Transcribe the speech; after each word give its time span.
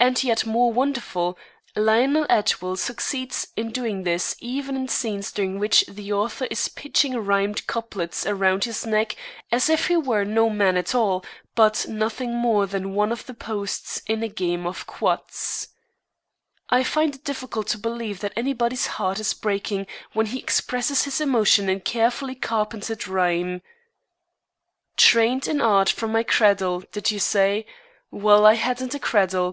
And, 0.00 0.16
still 0.16 0.36
more 0.46 0.72
wonderful, 0.72 1.36
Lionel 1.74 2.24
Atwill 2.30 2.76
succeeds 2.76 3.48
in 3.56 3.72
doing 3.72 4.04
this 4.04 4.36
even 4.38 4.76
in 4.76 4.86
scenes 4.86 5.32
during 5.32 5.58
which 5.58 5.84
the 5.88 6.12
author 6.12 6.44
is 6.52 6.68
pitching 6.68 7.16
rimed 7.16 7.66
couplets 7.66 8.24
around 8.24 8.62
his 8.64 8.86
neck 8.86 9.16
as 9.50 9.68
if 9.68 9.88
he 9.88 9.96
were 9.96 10.24
no 10.24 10.48
man 10.48 10.76
at 10.76 10.94
all, 10.94 11.24
but 11.56 11.86
nothing 11.88 12.32
more 12.36 12.66
than 12.68 12.94
one 12.94 13.10
of 13.10 13.26
the 13.26 13.34
posts 13.34 14.00
in 14.06 14.22
a 14.22 14.28
game 14.28 14.64
of 14.68 14.86
quoits. 14.86 15.66
I 16.70 16.84
find 16.84 17.16
it 17.16 17.24
difficult 17.24 17.66
to 17.68 17.78
believe 17.78 18.20
that 18.20 18.32
anybody's 18.36 18.86
heart 18.86 19.18
is 19.18 19.34
breaking 19.34 19.88
when 20.12 20.26
he 20.26 20.38
expresses 20.38 21.02
his 21.02 21.20
emotion 21.20 21.68
in 21.68 21.80
carefully 21.80 22.36
carpentered 22.36 23.08
rhyme: 23.08 23.62
"_Trained 24.96 25.48
in 25.48 25.60
art 25.60 25.88
from 25.90 26.12
my 26.12 26.22
cradle," 26.22 26.84
did 26.92 27.10
you 27.10 27.18
say? 27.18 27.66
Well, 28.12 28.46
I 28.46 28.54
hadn't 28.54 28.94
a 28.94 29.00
cradle. 29.00 29.46